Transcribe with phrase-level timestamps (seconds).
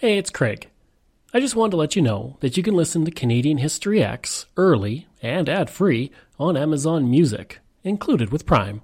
[0.00, 0.70] Hey, it's Craig.
[1.34, 4.46] I just wanted to let you know that you can listen to Canadian History X
[4.56, 8.80] early and ad free on Amazon Music, included with Prime.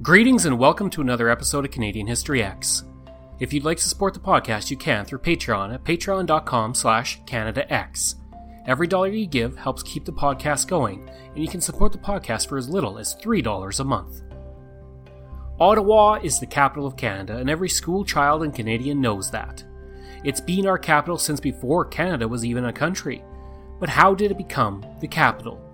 [0.00, 2.84] Greetings and welcome to another episode of Canadian History X.
[3.38, 8.14] If you'd like to support the podcast, you can through Patreon at patreon.com slash CanadaX.
[8.68, 12.48] Every dollar you give helps keep the podcast going, and you can support the podcast
[12.48, 14.20] for as little as $3 a month.
[15.58, 19.64] Ottawa is the capital of Canada, and every school child and Canadian knows that.
[20.22, 23.24] It's been our capital since before Canada was even a country.
[23.80, 25.64] But how did it become the capital?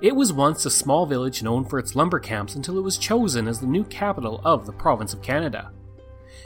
[0.00, 3.46] It was once a small village known for its lumber camps until it was chosen
[3.46, 5.70] as the new capital of the province of Canada.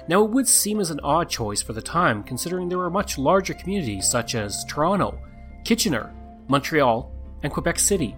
[0.08, 3.18] Now, it would seem as an odd choice for the time, considering there were much
[3.18, 5.18] larger communities such as Toronto,
[5.64, 6.12] Kitchener,
[6.48, 7.10] Montreal,
[7.42, 8.14] and Quebec City,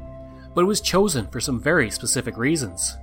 [0.54, 2.96] but it was chosen for some very specific reasons.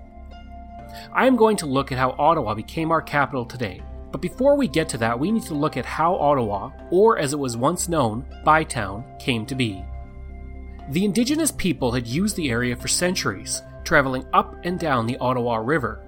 [1.13, 4.67] I am going to look at how Ottawa became our capital today, but before we
[4.67, 7.89] get to that, we need to look at how Ottawa, or as it was once
[7.89, 9.83] known, Bytown, came to be.
[10.91, 15.57] The indigenous people had used the area for centuries, traveling up and down the Ottawa
[15.57, 16.03] River.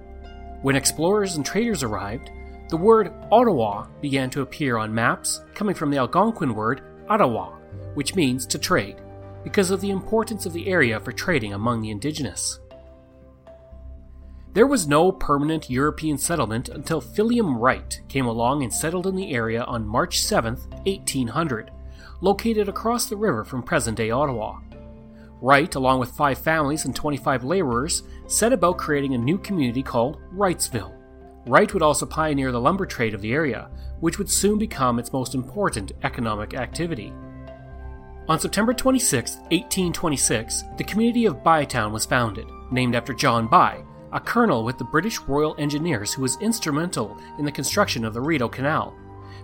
[0.62, 2.30] When explorers and traders arrived,
[2.68, 7.56] the word Ottawa began to appear on maps, coming from the Algonquin word Ottawa,
[7.94, 8.96] which means to trade,
[9.42, 12.60] because of the importance of the area for trading among the indigenous.
[14.52, 19.32] There was no permanent European settlement until Philemon Wright came along and settled in the
[19.32, 21.70] area on March 7, 1800,
[22.20, 24.58] located across the river from present day Ottawa.
[25.40, 30.18] Wright, along with five families and 25 laborers, set about creating a new community called
[30.34, 30.97] Wrightsville.
[31.48, 35.12] Wright would also pioneer the lumber trade of the area, which would soon become its
[35.12, 37.12] most important economic activity.
[38.28, 43.82] On September 26, 1826, the community of Bytown was founded, named after John By,
[44.12, 48.20] a colonel with the British Royal Engineers who was instrumental in the construction of the
[48.20, 48.94] Rideau Canal.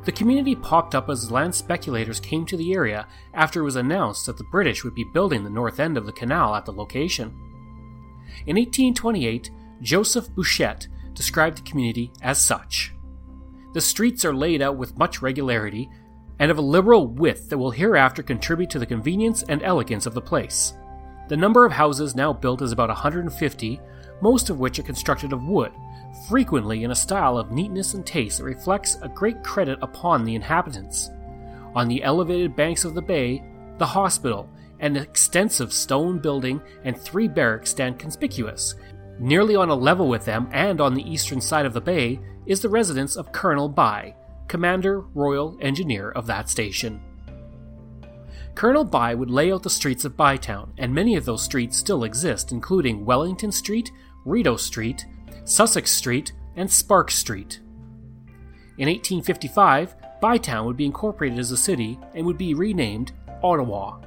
[0.05, 4.27] The community popped up as land speculators came to the area after it was announced
[4.27, 7.29] that the British would be building the north end of the canal at the location.
[8.47, 9.51] In 1828,
[9.81, 12.93] Joseph Bouchette described the community as such.
[13.73, 15.91] The streets are laid out with much regularity
[16.39, 20.15] and of a liberal width that will hereafter contribute to the convenience and elegance of
[20.15, 20.75] the place.
[21.29, 23.81] The number of houses now built is about 150,
[24.21, 25.73] most of which are constructed of wood,
[26.29, 30.35] frequently in a style of neatness and taste that reflects a great credit upon the
[30.35, 31.11] inhabitants.
[31.75, 33.43] On the elevated banks of the bay,
[33.79, 34.49] the hospital,
[34.81, 38.75] an extensive stone building, and three barracks stand conspicuous,
[39.19, 42.61] Nearly on a level with them and on the eastern side of the bay is
[42.61, 44.15] the residence of Colonel By,
[44.49, 47.01] Commander Royal Engineer of that station.
[48.55, 52.05] Colonel By would lay out the streets of Bytown, and many of those streets still
[52.05, 53.91] exist, including Wellington Street,
[54.25, 55.07] Rideau Street,
[55.45, 57.61] Sussex Street, and Spark Street.
[58.79, 63.99] In 1855, Bytown would be incorporated as a city and would be renamed Ottawa.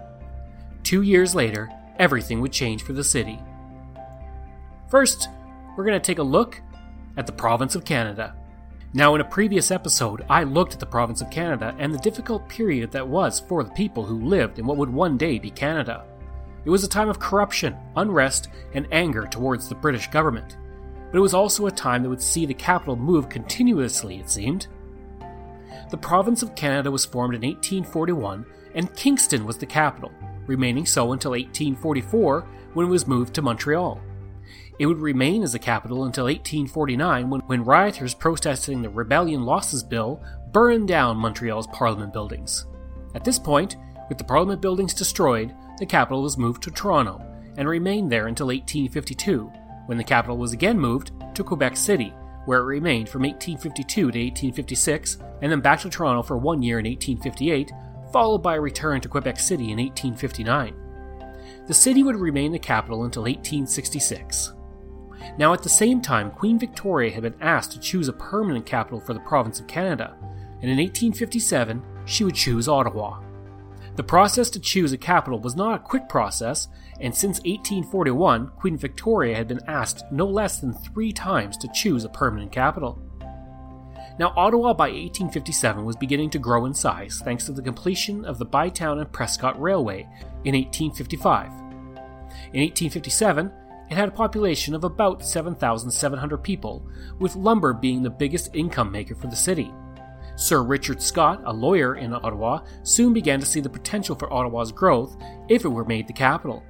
[0.84, 1.70] Two years later,
[2.00, 3.40] everything would change for the city.
[4.90, 5.30] First,
[5.76, 6.62] we're going to take a look
[7.18, 8.36] at the province of Canada.
[8.94, 12.48] Now, in a previous episode, I looked at the province of Canada and the difficult
[12.48, 16.06] period that was for the people who lived in what would one day be Canada.
[16.64, 20.58] It was a time of corruption, unrest, and anger towards the British government.
[21.12, 24.68] But it was also a time that would see the capital move continuously, it seemed.
[25.92, 30.14] The province of Canada was formed in 1841, and Kingston was the capital,
[30.46, 34.02] remaining so until 1844 when it was moved to Montreal.
[34.80, 39.84] It would remain as the capital until 1849 when, when rioters protesting the Rebellion Losses
[39.84, 40.22] Bill
[40.52, 42.66] burned down Montreal's Parliament buildings.
[43.16, 43.78] At this point,
[44.08, 47.22] with the Parliament buildings destroyed, the capital was moved to Toronto
[47.58, 49.52] and remained there until 1852,
[49.88, 52.14] when the capital was again moved to Quebec City,
[52.46, 56.80] where it remained from 1852 to 1856, and then back to Toronto for one year
[56.80, 57.72] in 1858,
[58.14, 60.76] followed by a return to Quebec City in 1859.
[61.66, 64.54] The city would remain the capital until 1866.
[65.38, 69.00] Now, at the same time, Queen Victoria had been asked to choose a permanent capital
[69.00, 70.16] for the province of Canada,
[70.62, 73.22] and in 1857, she would choose Ottawa.
[73.96, 76.68] The process to choose a capital was not a quick process,
[77.00, 82.04] and since 1841, Queen Victoria had been asked no less than three times to choose
[82.04, 83.00] a permanent capital.
[84.20, 88.40] Now, Ottawa by 1857 was beginning to grow in size thanks to the completion of
[88.40, 90.02] the Bytown and Prescott Railway
[90.44, 91.48] in 1855.
[92.54, 93.52] In 1857,
[93.90, 96.86] it had a population of about 7,700 people,
[97.20, 99.72] with lumber being the biggest income maker for the city.
[100.36, 104.72] Sir Richard Scott, a lawyer in Ottawa, soon began to see the potential for Ottawa's
[104.72, 105.18] growth
[105.48, 106.64] if it were made the capital.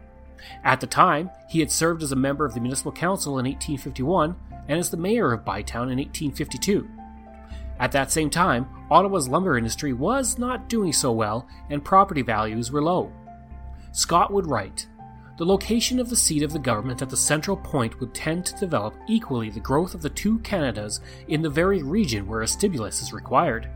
[0.64, 4.36] At the time, he had served as a member of the Municipal Council in 1851
[4.69, 6.88] and as the mayor of Bytown in 1852.
[7.80, 12.72] At that same time, Ottawa's lumber industry was not doing so well and property values
[12.72, 13.12] were low.
[13.92, 14.88] Scott would write
[15.38, 18.57] The location of the seat of the government at the central point would tend to
[18.57, 23.04] develop equally the growth of the two Canadas in the very region where a stimulus
[23.04, 23.69] is required.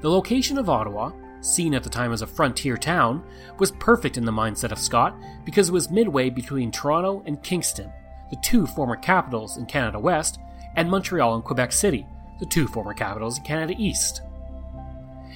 [0.00, 1.12] The location of Ottawa,
[1.42, 3.22] seen at the time as a frontier town,
[3.58, 5.14] was perfect in the mindset of Scott
[5.44, 7.92] because it was midway between Toronto and Kingston,
[8.30, 10.38] the two former capitals in Canada West,
[10.76, 12.06] and Montreal and Quebec City,
[12.38, 14.22] the two former capitals in Canada East.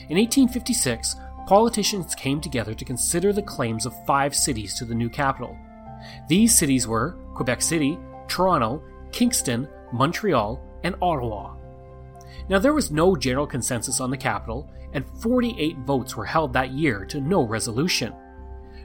[0.08, 5.08] In 1856, politicians came together to consider the claims of five cities to the new
[5.08, 5.56] capital.
[6.28, 7.98] These cities were Quebec City,
[8.28, 8.82] Toronto,
[9.12, 11.54] Kingston, Montreal, and Ottawa.
[12.48, 16.70] Now, there was no general consensus on the capital, and 48 votes were held that
[16.70, 18.12] year to no resolution.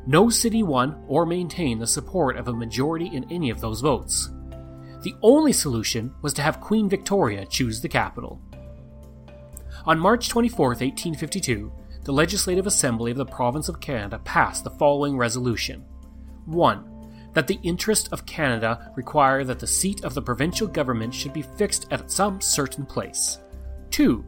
[0.06, 4.30] No city won or maintained the support of a majority in any of those votes.
[5.02, 8.42] The only solution was to have Queen Victoria choose the capital.
[9.86, 11.72] On March 24, 1852,
[12.04, 15.84] the Legislative Assembly of the Province of Canada passed the following resolution
[16.46, 16.86] 1.
[17.34, 21.42] That the interest of Canada require that the seat of the provincial government should be
[21.42, 23.40] fixed at some certain place.
[23.92, 24.24] 2.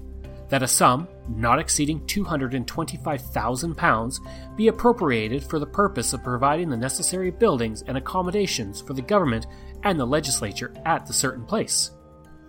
[0.49, 7.31] That a sum, not exceeding £225,000, be appropriated for the purpose of providing the necessary
[7.31, 9.47] buildings and accommodations for the government
[9.83, 11.91] and the legislature at the certain place.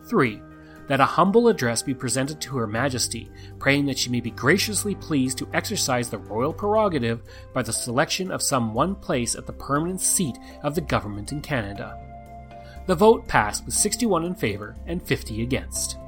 [0.09, 0.43] 3.
[0.89, 4.95] That a humble address be presented to Her Majesty, praying that she may be graciously
[4.95, 9.53] pleased to exercise the royal prerogative by the selection of some one place at the
[9.53, 11.99] permanent seat of the government in Canada.
[12.87, 15.99] The vote passed with 61 in favour and 50 against.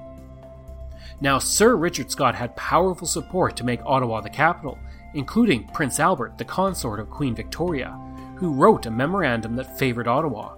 [1.21, 4.79] Now, Sir Richard Scott had powerful support to make Ottawa the capital,
[5.15, 7.99] including Prince Albert, the consort of Queen Victoria,
[8.37, 10.57] who wrote a memorandum that favoured Ottawa.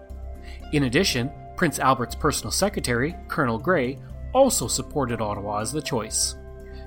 [0.73, 3.99] In addition, Prince Albert's personal secretary, Colonel Grey,
[4.33, 6.37] also supported Ottawa as the choice.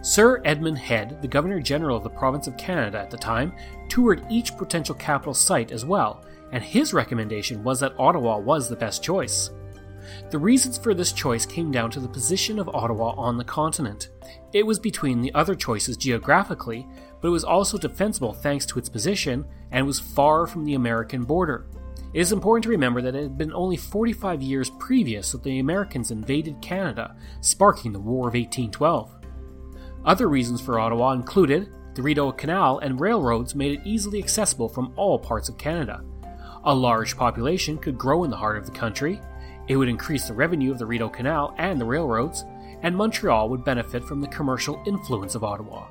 [0.01, 3.53] Sir Edmund Head, the Governor General of the Province of Canada at the time,
[3.89, 8.75] toured each potential capital site as well, and his recommendation was that Ottawa was the
[8.75, 9.49] best choice.
[10.29, 14.09] The reasons for this choice came down to the position of Ottawa on the continent.
[14.53, 16.87] It was between the other choices geographically,
[17.19, 21.25] but it was also defensible thanks to its position and was far from the American
[21.25, 21.65] border.
[22.11, 25.59] It is important to remember that it had been only 45 years previous that the
[25.59, 29.15] Americans invaded Canada, sparking the War of 1812.
[30.05, 34.91] Other reasons for Ottawa included the Rideau Canal and railroads made it easily accessible from
[34.95, 36.03] all parts of Canada.
[36.63, 39.21] A large population could grow in the heart of the country,
[39.67, 42.43] it would increase the revenue of the Rideau Canal and the railroads,
[42.81, 45.87] and Montreal would benefit from the commercial influence of Ottawa.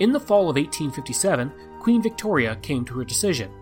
[0.00, 3.52] In the fall of 1857, Queen Victoria came to her decision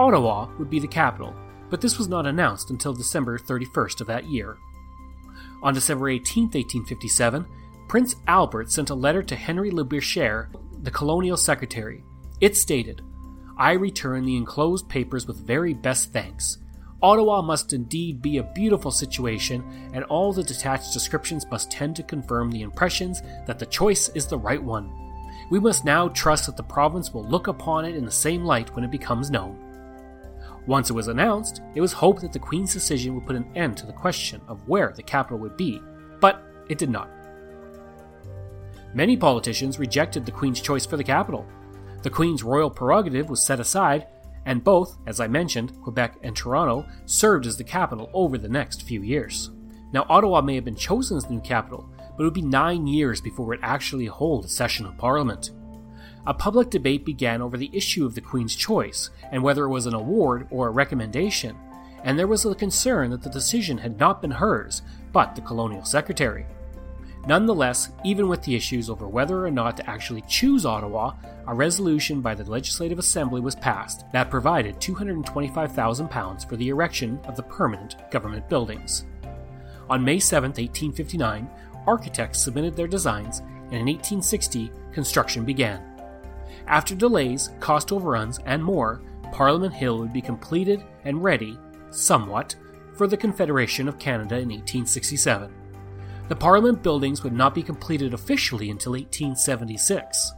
[0.00, 1.34] Ottawa would be the capital,
[1.68, 4.56] but this was not announced until December 31st of that year.
[5.62, 7.44] On December 18, 1857,
[7.86, 10.48] Prince Albert sent a letter to Henry Labouchere,
[10.84, 12.02] the colonial secretary.
[12.40, 13.02] It stated,
[13.58, 16.56] I return the enclosed papers with very best thanks.
[17.02, 22.02] Ottawa must indeed be a beautiful situation, and all the detached descriptions must tend to
[22.02, 24.90] confirm the impressions that the choice is the right one.
[25.50, 28.74] We must now trust that the province will look upon it in the same light
[28.74, 29.66] when it becomes known.
[30.66, 33.76] Once it was announced, it was hoped that the Queen's decision would put an end
[33.76, 35.80] to the question of where the capital would be,
[36.20, 37.08] but it did not.
[38.94, 41.46] Many politicians rejected the Queen's choice for the capital.
[42.02, 44.06] The Queen's royal prerogative was set aside,
[44.46, 48.82] and both, as I mentioned, Quebec and Toronto, served as the capital over the next
[48.82, 49.50] few years.
[49.92, 52.86] Now, Ottawa may have been chosen as the new capital, but it would be nine
[52.86, 55.50] years before it actually hold a session of Parliament
[56.26, 59.86] a public debate began over the issue of the Queen's choice and whether it was
[59.86, 61.56] an award or a recommendation,
[62.04, 65.84] and there was a concern that the decision had not been hers, but the colonial
[65.84, 66.46] secretary.
[67.26, 71.12] Nonetheless, even with the issues over whether or not to actually choose Ottawa,
[71.46, 77.36] a resolution by the Legislative Assembly was passed that provided £225,000 for the erection of
[77.36, 79.04] the permanent government buildings.
[79.90, 81.50] On May 7, 1859,
[81.86, 85.89] architects submitted their designs, and in 1860, construction began.
[86.66, 89.02] After delays, cost overruns, and more,
[89.32, 91.58] Parliament Hill would be completed and ready,
[91.90, 92.56] somewhat,
[92.94, 95.52] for the Confederation of Canada in 1867.
[96.28, 100.32] The Parliament buildings would not be completed officially until 1876.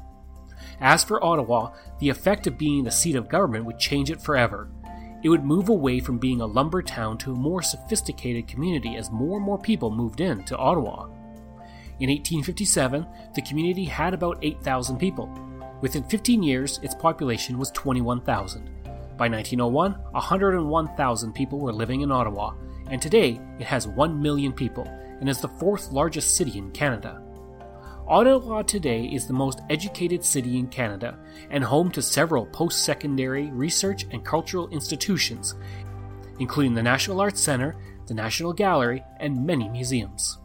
[0.80, 4.70] As for Ottawa, the effect of being the seat of government would change it forever.
[5.22, 9.10] It would move away from being a lumber town to a more sophisticated community as
[9.10, 11.04] more and more people moved in to Ottawa.
[12.00, 15.30] In 1857, the community had about 8,000 people,
[15.82, 18.70] Within 15 years, its population was 21,000.
[19.18, 22.54] By 1901, 101,000 people were living in Ottawa,
[22.88, 24.84] and today it has 1 million people
[25.20, 27.20] and is the fourth largest city in Canada.
[28.06, 31.18] Ottawa today is the most educated city in Canada
[31.50, 35.56] and home to several post secondary research and cultural institutions,
[36.38, 37.74] including the National Arts Centre,
[38.06, 40.38] the National Gallery, and many museums.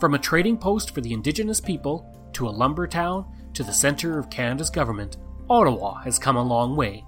[0.00, 4.18] From a trading post for the Indigenous people, to a lumber town, to the centre
[4.18, 5.16] of Canada's government,
[5.48, 7.04] Ottawa has come a long way.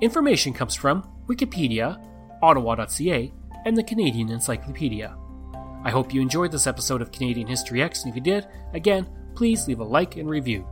[0.00, 1.98] Information comes from Wikipedia,
[2.42, 3.32] Ottawa.ca,
[3.64, 5.16] and the Canadian Encyclopedia.
[5.84, 9.08] I hope you enjoyed this episode of Canadian History X, and if you did, again,
[9.34, 10.66] please leave a like and review.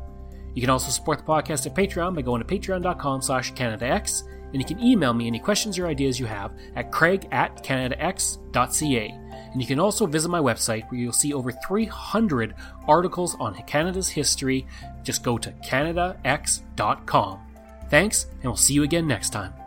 [0.54, 4.60] You can also support the podcast at Patreon by going to patreon.com slash CanadaX, and
[4.60, 9.08] you can email me any questions or ideas you have at craig at canadax.ca.
[9.52, 12.54] And you can also visit my website where you'll see over 300
[12.86, 14.66] articles on Canada's history.
[15.02, 17.40] Just go to canadax.com.
[17.88, 19.57] Thanks, and we'll see you again next time.